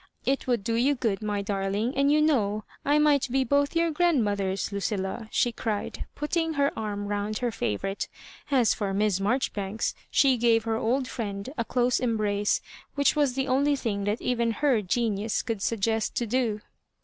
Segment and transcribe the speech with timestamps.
[0.25, 3.91] It would do you good, my darling; and you know I might be both your
[3.91, 8.07] grandmothers, Lucilla," she cried, put ting her arm round her favourite.
[8.49, 12.25] As for Miss Marjoribanks, she gave her old friend a close em Digitized by VjOOQIC
[12.25, 12.61] 110 inSS MABJORIBANEa brace,
[12.95, 16.61] winch was the only thing that even her genius could suggest to do.